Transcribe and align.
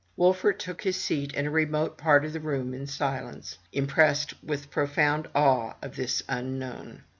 Wolfert 0.17 0.57
took 0.57 0.81
his 0.81 0.97
seat 0.97 1.31
in 1.35 1.45
a 1.45 1.51
remote 1.51 1.95
part 1.95 2.25
of 2.25 2.33
the 2.33 2.39
room 2.39 2.73
in 2.73 2.87
silence; 2.87 3.59
impressed 3.71 4.33
with 4.43 4.71
profound 4.71 5.27
awe 5.35 5.75
of 5.83 5.95
this 5.95 6.23
unknown. 6.27 7.03